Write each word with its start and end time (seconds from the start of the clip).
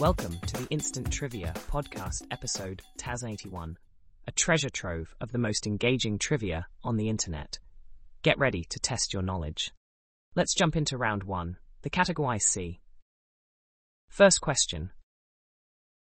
Welcome 0.00 0.38
to 0.46 0.56
the 0.56 0.66
Instant 0.70 1.12
Trivia 1.12 1.52
podcast 1.70 2.22
episode 2.30 2.80
TAS81, 2.96 3.74
a 4.26 4.32
treasure 4.32 4.70
trove 4.70 5.14
of 5.20 5.30
the 5.30 5.36
most 5.36 5.66
engaging 5.66 6.18
trivia 6.18 6.66
on 6.82 6.96
the 6.96 7.10
internet. 7.10 7.58
Get 8.22 8.38
ready 8.38 8.64
to 8.70 8.78
test 8.78 9.12
your 9.12 9.20
knowledge. 9.20 9.72
Let's 10.34 10.54
jump 10.54 10.74
into 10.74 10.96
round 10.96 11.24
one, 11.24 11.58
the 11.82 11.90
category 11.90 12.38
C. 12.38 12.80
First 14.08 14.40
question. 14.40 14.90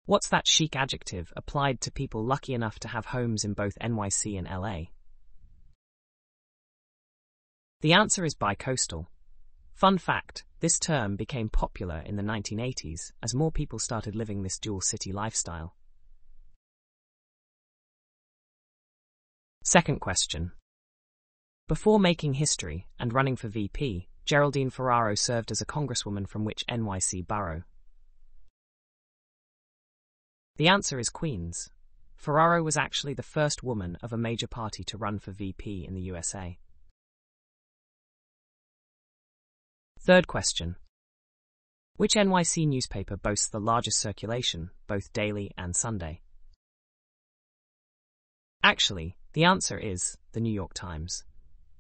What's 0.05 0.29
that 0.29 0.47
chic 0.47 0.77
adjective 0.77 1.33
applied 1.35 1.81
to 1.81 1.91
people 1.91 2.23
lucky 2.23 2.53
enough 2.53 2.79
to 2.81 2.89
have 2.89 3.07
homes 3.07 3.47
in 3.47 3.55
both 3.55 3.79
NYC 3.81 4.39
and 4.39 4.47
LA? 4.47 4.91
The 7.81 7.95
answer 7.95 8.27
is 8.27 8.35
bicoastal. 8.35 9.07
Fun 9.73 9.97
fact, 9.97 10.45
this 10.67 10.81
term 10.81 11.15
became 11.15 11.49
popular 11.49 12.03
in 12.07 12.17
the 12.17 12.25
1980s 12.25 13.13
as 13.23 13.37
more 13.37 13.53
people 13.53 13.79
started 13.79 14.17
living 14.17 14.43
this 14.43 14.59
dual 14.59 14.81
city 14.81 15.13
lifestyle. 15.13 15.77
Second 19.63 20.01
question. 20.01 20.51
Before 21.69 22.01
making 22.01 22.35
history 22.35 22.89
and 22.99 23.13
running 23.13 23.37
for 23.37 23.47
VP, 23.47 24.09
Geraldine 24.25 24.71
Ferraro 24.71 25.15
served 25.15 25.53
as 25.53 25.61
a 25.61 25.67
congresswoman 25.67 26.29
from 26.29 26.45
which 26.45 26.67
NYC 26.69 27.25
borough? 27.25 27.63
The 30.57 30.67
answer 30.67 30.99
is 30.99 31.11
Queens. 31.11 31.71
Ferraro 32.17 32.65
was 32.65 32.77
actually 32.77 33.15
the 33.15 33.23
first 33.23 33.63
woman 33.63 33.97
of 34.03 34.13
a 34.13 34.19
major 34.19 34.49
party 34.49 34.83
to 34.83 34.99
run 34.99 35.21
for 35.21 35.31
VP 35.31 35.87
in 35.87 35.95
the 35.95 36.03
USA. 36.11 36.59
Third 40.07 40.29
question. 40.29 40.77
Which 41.97 42.15
NYC 42.15 42.69
newspaper 42.69 43.17
boasts 43.17 43.49
the 43.49 43.59
largest 43.59 43.99
circulation, 43.99 44.71
both 44.87 45.13
daily 45.13 45.51
and 45.59 45.75
Sunday? 45.75 46.21
Actually, 48.63 49.17
the 49.33 49.43
answer 49.43 49.77
is 49.77 50.17
the 50.31 50.39
New 50.39 50.53
York 50.53 50.75
Times. 50.75 51.25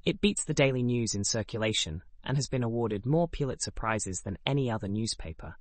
It 0.05 0.21
beats 0.21 0.45
the 0.45 0.55
Daily 0.55 0.83
News 0.83 1.15
in 1.15 1.23
circulation 1.23 2.03
and 2.25 2.37
has 2.37 2.49
been 2.49 2.65
awarded 2.65 3.07
more 3.07 3.29
Pulitzer 3.29 3.71
Prizes 3.71 4.23
than 4.23 4.39
any 4.45 4.69
other 4.73 4.89
newspaper. 4.89 5.55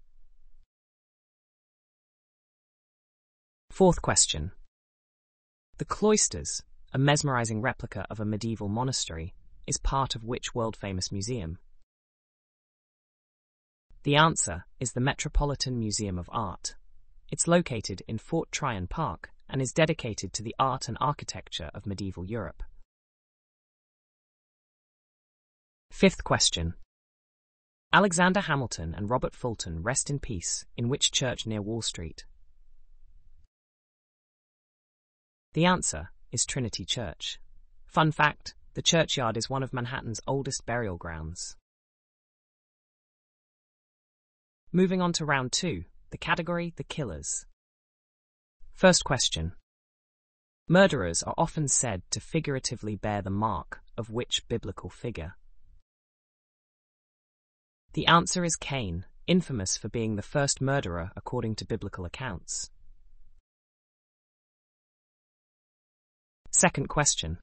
Fourth 3.70 4.02
question. 4.02 4.54
The 5.78 5.86
Cloisters, 5.86 6.64
a 6.92 6.98
mesmerizing 6.98 7.62
replica 7.62 8.08
of 8.10 8.20
a 8.20 8.26
medieval 8.26 8.70
monastery, 8.70 9.36
is 9.68 9.78
part 9.78 10.16
of 10.16 10.24
which 10.24 10.56
world 10.56 10.76
famous 10.76 11.12
museum? 11.12 11.60
The 14.06 14.18
answer 14.18 14.66
is 14.80 14.94
the 14.94 15.02
Metropolitan 15.02 15.80
Museum 15.80 16.20
of 16.20 16.30
Art. 16.32 16.76
It's 17.32 17.48
located 17.48 18.04
in 18.08 18.20
Fort 18.20 18.52
Tryon 18.52 18.86
Park 18.86 19.32
and 19.50 19.60
is 19.60 19.74
dedicated 19.74 20.32
to 20.34 20.44
the 20.44 20.54
art 20.60 20.88
and 20.88 20.96
architecture 21.02 21.72
of 21.74 21.88
medieval 21.88 22.24
Europe. 22.24 22.62
Fifth 25.92 26.24
question. 26.24 26.76
Alexander 27.92 28.42
Hamilton 28.42 28.94
and 28.94 29.10
Robert 29.10 29.34
Fulton 29.34 29.82
rest 29.82 30.12
in 30.12 30.20
peace 30.20 30.68
in 30.78 30.88
which 30.88 31.12
church 31.12 31.48
near 31.48 31.64
Wall 31.64 31.82
Street? 31.82 32.26
The 35.54 35.66
answer 35.66 36.12
is 36.32 36.46
Trinity 36.46 36.86
Church. 36.86 37.40
Fun 37.88 38.12
fact, 38.12 38.54
the 38.76 38.84
churchyard 38.84 39.36
is 39.36 39.50
one 39.50 39.64
of 39.64 39.74
Manhattan's 39.74 40.22
oldest 40.28 40.64
burial 40.68 40.98
grounds. 40.98 41.58
Moving 44.76 45.02
on 45.02 45.14
to 45.14 45.26
round 45.26 45.54
two, 45.54 45.86
the 46.10 46.18
category 46.18 46.74
The 46.76 46.84
Killers. 46.84 47.46
First 48.74 49.06
question. 49.06 49.54
Murderers 50.68 51.24
are 51.24 51.34
often 51.38 51.70
said 51.70 52.02
to 52.12 52.20
figuratively 52.20 52.98
bear 52.98 53.22
the 53.22 53.30
mark 53.30 53.80
of 53.98 54.10
which 54.10 54.46
biblical 54.50 54.90
figure? 54.90 55.38
The 57.94 58.06
answer 58.08 58.44
is 58.44 58.58
Cain, 58.58 59.06
infamous 59.28 59.78
for 59.78 59.88
being 59.88 60.18
the 60.18 60.22
first 60.22 60.60
murderer 60.60 61.12
according 61.16 61.56
to 61.56 61.66
biblical 61.66 62.04
accounts. 62.04 62.70
Second 66.52 66.90
question. 66.90 67.38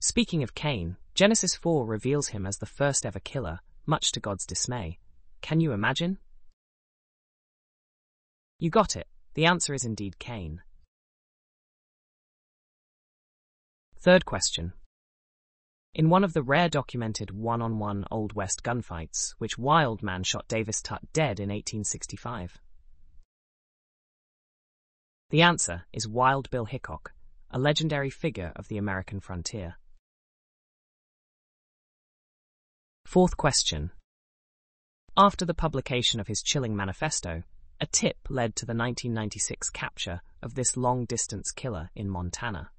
Speaking 0.00 0.42
of 0.42 0.56
Cain, 0.56 0.96
Genesis 1.14 1.54
4 1.54 1.86
reveals 1.86 2.30
him 2.30 2.46
as 2.46 2.58
the 2.58 2.66
first 2.66 3.06
ever 3.06 3.20
killer, 3.20 3.60
much 3.86 4.10
to 4.10 4.18
God's 4.18 4.44
dismay. 4.44 4.98
Can 5.46 5.60
you 5.60 5.70
imagine? 5.70 6.18
You 8.58 8.68
got 8.68 8.96
it. 8.96 9.06
The 9.34 9.46
answer 9.46 9.74
is 9.74 9.84
indeed 9.84 10.18
Cain. 10.18 10.60
Third 14.00 14.24
question. 14.24 14.72
In 15.94 16.10
one 16.10 16.24
of 16.24 16.32
the 16.32 16.42
rare 16.42 16.68
documented 16.68 17.30
one-on-one 17.30 18.06
Old 18.10 18.32
West 18.32 18.64
gunfights, 18.64 19.36
which 19.38 19.56
wild 19.56 20.02
man 20.02 20.24
shot 20.24 20.48
Davis 20.48 20.82
Tutt 20.82 21.12
dead 21.12 21.38
in 21.38 21.50
1865? 21.50 22.58
The 25.30 25.42
answer 25.42 25.84
is 25.92 26.08
Wild 26.08 26.50
Bill 26.50 26.64
Hickok, 26.64 27.14
a 27.52 27.60
legendary 27.60 28.10
figure 28.10 28.50
of 28.56 28.66
the 28.66 28.78
American 28.78 29.20
frontier. 29.20 29.76
Fourth 33.04 33.36
question. 33.36 33.92
After 35.18 35.46
the 35.46 35.54
publication 35.54 36.20
of 36.20 36.26
his 36.26 36.42
chilling 36.42 36.76
manifesto, 36.76 37.42
a 37.80 37.86
tip 37.86 38.18
led 38.28 38.54
to 38.56 38.66
the 38.66 38.74
1996 38.74 39.70
capture 39.70 40.20
of 40.42 40.54
this 40.54 40.76
long-distance 40.76 41.52
killer 41.52 41.90
in 41.94 42.10
Montana. 42.10 42.70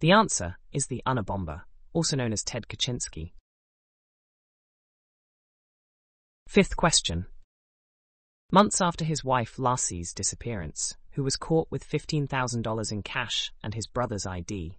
The 0.00 0.10
answer 0.10 0.56
is 0.72 0.86
the 0.86 1.00
Unabomber, 1.06 1.62
also 1.92 2.16
known 2.16 2.32
as 2.32 2.42
Ted 2.42 2.66
Kaczynski. 2.66 3.34
Fifth 6.48 6.76
question. 6.76 7.26
Months 8.50 8.80
after 8.80 9.04
his 9.04 9.22
wife 9.22 9.58
Laci's 9.58 10.12
disappearance, 10.12 10.96
who 11.12 11.22
was 11.22 11.36
caught 11.36 11.68
with 11.70 11.88
$15,000 11.88 12.92
in 12.92 13.02
cash 13.02 13.52
and 13.62 13.74
his 13.74 13.86
brother's 13.86 14.26
ID. 14.26 14.76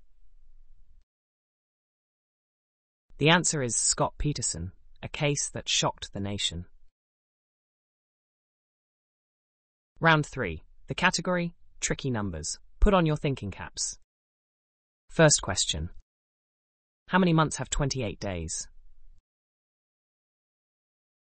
The 3.18 3.30
answer 3.30 3.62
is 3.62 3.78
Scott 3.78 4.14
Peterson, 4.18 4.72
a 5.02 5.08
case 5.08 5.50
that 5.50 5.70
shocked 5.70 6.14
the 6.14 6.20
nation. 6.20 6.66
Round 10.00 10.26
3. 10.26 10.64
The 10.88 10.96
category 10.96 11.56
Tricky 11.80 12.10
Numbers. 12.10 12.60
Put 12.80 12.94
on 12.94 13.06
your 13.06 13.18
thinking 13.18 13.52
caps. 13.52 13.98
First 15.10 15.42
question. 15.42 15.90
How 17.08 17.20
many 17.20 17.34
months 17.34 17.58
have 17.58 17.70
28 17.70 18.20
days? 18.20 18.68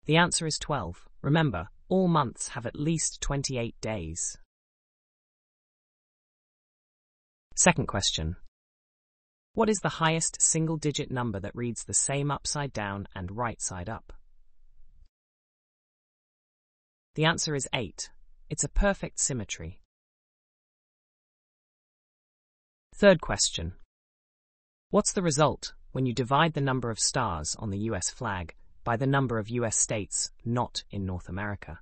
The 0.07 0.17
answer 0.17 0.47
is 0.47 0.59
12. 0.59 1.09
Remember, 1.23 1.69
all 1.89 2.09
months 2.09 2.49
have 2.49 2.67
at 2.67 2.77
least 2.77 3.21
28 3.21 3.75
days. 3.81 4.39
Second 7.55 7.87
question. 7.87 8.37
What 9.57 9.71
is 9.71 9.79
the 9.79 10.05
highest 10.05 10.43
single 10.43 10.77
digit 10.77 11.11
number 11.11 11.41
that 11.41 11.57
reads 11.57 11.85
the 11.85 11.95
same 11.95 12.31
upside 12.31 12.75
down 12.75 13.09
and 13.15 13.35
right 13.35 13.59
side 13.59 13.89
up? 13.89 14.13
The 17.15 17.25
answer 17.25 17.55
is 17.55 17.67
8. 17.73 18.11
It's 18.51 18.65
a 18.65 18.69
perfect 18.69 19.19
symmetry. 19.19 19.81
Third 22.95 23.23
question. 23.23 23.73
What's 24.91 25.15
the 25.15 25.23
result 25.23 25.73
when 25.93 26.05
you 26.05 26.13
divide 26.13 26.53
the 26.53 26.61
number 26.61 26.91
of 26.91 26.99
stars 26.99 27.57
on 27.59 27.71
the 27.71 27.89
US 27.91 28.11
flag 28.11 28.55
by 28.85 28.99
the 28.99 29.07
number 29.07 29.39
of 29.39 29.49
US 29.49 29.79
states 29.79 30.33
not 30.45 30.85
in 30.91 31.07
North 31.07 31.31
America? 31.31 31.81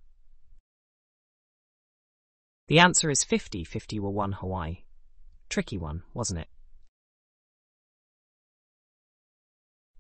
The 2.69 2.79
answer 2.79 3.11
is 3.11 3.25
50 3.25 3.65
50 3.65 3.99
were 3.99 4.11
one 4.11 4.31
Hawaii. 4.31 4.85
Tricky 5.49 5.77
one, 5.77 6.05
wasn't 6.15 6.39
it? 6.39 6.49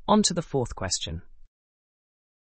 On 0.06 0.22
to 0.24 0.34
the 0.34 0.42
fourth 0.42 0.76
question. 0.76 1.22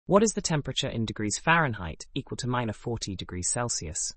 What 0.06 0.22
is 0.22 0.34
the 0.34 0.40
temperature 0.40 0.87
in 0.88 1.05
degrees 1.05 1.40
Fahrenheit 1.40 2.06
equal 2.14 2.37
to 2.37 2.46
minus 2.46 2.76
40 2.76 3.16
degrees 3.16 3.49
Celsius? 3.49 4.14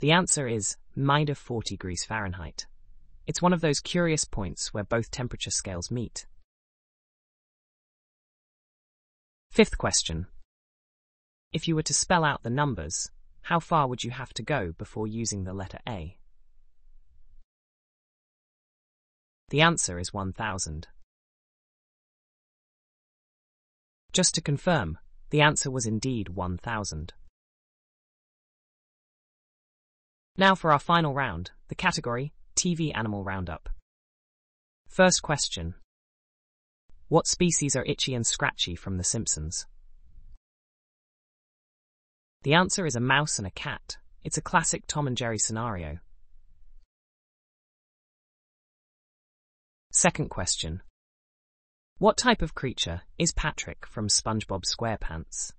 The 0.00 0.10
answer 0.10 0.48
is 0.48 0.76
minus 0.96 1.38
40 1.38 1.76
degrees 1.76 2.04
Fahrenheit. 2.04 2.66
It's 3.24 3.40
one 3.40 3.52
of 3.52 3.60
those 3.60 3.78
curious 3.78 4.24
points 4.24 4.74
where 4.74 4.82
both 4.82 5.12
temperature 5.12 5.52
scales 5.52 5.92
meet. 5.92 6.26
Fifth 9.52 9.78
question. 9.78 10.26
If 11.52 11.68
you 11.68 11.76
were 11.76 11.84
to 11.84 11.94
spell 11.94 12.24
out 12.24 12.42
the 12.42 12.50
numbers, 12.50 13.12
how 13.42 13.60
far 13.60 13.86
would 13.86 14.02
you 14.02 14.10
have 14.10 14.34
to 14.34 14.42
go 14.42 14.72
before 14.76 15.06
using 15.06 15.44
the 15.44 15.54
letter 15.54 15.78
A? 15.88 16.18
The 19.52 19.60
answer 19.60 19.98
is 19.98 20.14
1000. 20.14 20.88
Just 24.14 24.34
to 24.34 24.40
confirm, 24.40 24.96
The 25.28 25.42
answer 25.42 25.70
was 25.70 25.84
indeed 25.84 26.30
1,000. 26.30 27.12
Now 30.38 30.54
for 30.54 30.72
our 30.72 30.78
final 30.78 31.12
round, 31.12 31.50
the 31.68 31.74
category 31.74 32.32
TV 32.56 32.96
Animal 32.96 33.24
Roundup. 33.24 33.68
First 34.88 35.20
question. 35.20 35.74
What 37.08 37.26
species 37.26 37.76
are 37.76 37.84
Itchy 37.84 38.14
and 38.14 38.26
Scratchy 38.26 38.74
from 38.74 38.96
The 38.96 39.04
Simpsons? 39.04 39.66
The 42.42 42.54
answer 42.54 42.86
is 42.86 42.96
a 42.96 43.00
mouse 43.00 43.36
and 43.36 43.46
a 43.46 43.50
cat. 43.50 43.98
It's 44.24 44.38
a 44.38 44.42
classic 44.50 44.84
Tom 44.86 45.06
and 45.06 45.14
Jerry 45.14 45.38
scenario. 45.38 45.98
Second 49.94 50.30
question. 50.30 50.80
What 51.98 52.16
type 52.16 52.40
of 52.40 52.54
creature 52.54 53.02
is 53.18 53.30
Patrick 53.32 53.84
from 53.84 54.08
SpongeBob 54.08 54.64
SquarePants? 54.64 55.52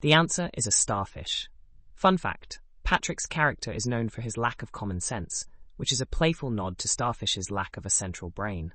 The 0.00 0.12
answer 0.12 0.50
is 0.54 0.66
a 0.66 0.72
starfish. 0.72 1.48
Fun 1.94 2.16
fact, 2.16 2.58
Patrick's 2.82 3.26
character 3.26 3.70
is 3.70 3.86
known 3.86 4.08
for 4.08 4.20
his 4.20 4.36
lack 4.36 4.64
of 4.64 4.72
common 4.72 4.98
sense, 4.98 5.46
which 5.76 5.92
is 5.92 6.00
a 6.00 6.06
playful 6.06 6.50
nod 6.50 6.76
to 6.78 6.88
starfish's 6.88 7.52
lack 7.52 7.76
of 7.76 7.86
a 7.86 7.90
central 7.90 8.30
brain. 8.32 8.74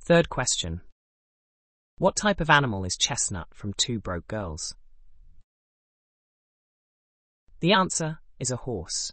Third 0.00 0.30
question. 0.30 0.80
What 1.98 2.16
type 2.16 2.40
of 2.40 2.50
animal 2.50 2.84
is 2.84 2.96
Chestnut 2.96 3.46
from 3.54 3.72
Two 3.74 4.00
Broke 4.00 4.26
Girls? 4.26 4.74
The 7.60 7.72
answer 7.72 8.18
is 8.42 8.50
a 8.50 8.56
horse. 8.56 9.12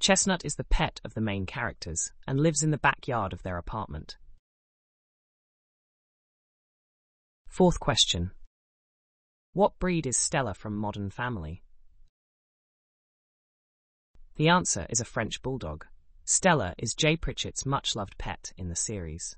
Chestnut 0.00 0.46
is 0.46 0.56
the 0.56 0.64
pet 0.64 0.98
of 1.04 1.12
the 1.12 1.20
main 1.20 1.44
characters 1.44 2.10
and 2.26 2.40
lives 2.40 2.62
in 2.62 2.70
the 2.70 2.78
backyard 2.78 3.34
of 3.34 3.42
their 3.42 3.58
apartment. 3.58 4.16
Fourth 7.46 7.78
question. 7.78 8.30
What 9.52 9.78
breed 9.78 10.06
is 10.06 10.16
Stella 10.16 10.54
from 10.54 10.74
Modern 10.74 11.10
Family? 11.10 11.62
The 14.36 14.48
answer 14.48 14.86
is 14.88 15.02
a 15.02 15.04
French 15.04 15.42
bulldog. 15.42 15.84
Stella 16.24 16.74
is 16.78 16.94
Jay 16.94 17.14
Pritchett's 17.14 17.66
much-loved 17.66 18.16
pet 18.16 18.54
in 18.56 18.70
the 18.70 18.74
series. 18.74 19.36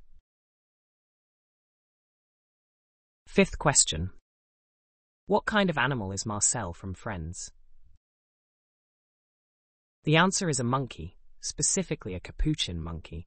Fifth 3.26 3.58
question. 3.58 4.10
What 5.26 5.44
kind 5.44 5.70
of 5.70 5.76
animal 5.76 6.12
is 6.12 6.25
Marcel 6.25 6.72
from 6.72 6.94
Friends? 6.94 7.50
The 10.04 10.16
answer 10.16 10.50
is 10.50 10.60
a 10.60 10.64
monkey, 10.64 11.16
specifically 11.40 12.14
a 12.14 12.20
capuchin 12.20 12.78
monkey. 12.78 13.26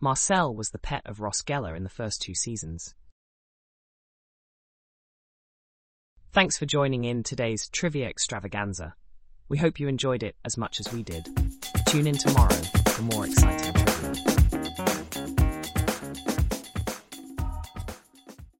Marcel 0.00 0.54
was 0.54 0.70
the 0.70 0.78
pet 0.78 1.02
of 1.04 1.20
Ross 1.20 1.42
Geller 1.42 1.76
in 1.76 1.82
the 1.82 1.90
first 1.90 2.22
two 2.22 2.34
seasons. 2.34 2.94
Thanks 6.32 6.56
for 6.56 6.64
joining 6.64 7.04
in 7.04 7.22
today's 7.22 7.68
trivia 7.68 8.08
extravaganza. 8.08 8.94
We 9.50 9.58
hope 9.58 9.78
you 9.78 9.88
enjoyed 9.88 10.22
it 10.22 10.36
as 10.42 10.56
much 10.56 10.80
as 10.80 10.90
we 10.90 11.02
did. 11.02 11.26
Tune 11.86 12.06
in 12.06 12.16
tomorrow 12.16 12.62
for 12.88 13.02
more 13.02 13.26
exciting 13.26 13.74
trivia. 13.74 14.99